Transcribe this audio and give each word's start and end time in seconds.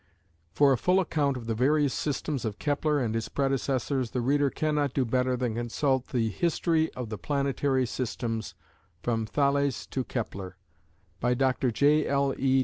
For 0.51 0.73
a 0.73 0.79
full 0.79 0.99
account 0.99 1.37
of 1.37 1.45
the 1.45 1.53
various 1.53 1.93
systems 1.93 2.43
of 2.43 2.57
Kepler 2.57 2.99
and 2.99 3.13
his 3.13 3.29
predecessors 3.29 4.09
the 4.09 4.19
reader 4.21 4.49
cannot 4.49 4.95
do 4.95 5.05
better 5.05 5.37
than 5.37 5.53
consult 5.53 6.07
the 6.07 6.29
"History 6.29 6.91
of 6.95 7.09
the 7.09 7.19
Planetary 7.19 7.85
Systems, 7.85 8.55
from 9.03 9.27
Thales 9.27 9.85
to 9.85 10.03
Kepler," 10.03 10.57
by 11.19 11.35
Dr. 11.35 11.69
J.L.E. 11.69 12.59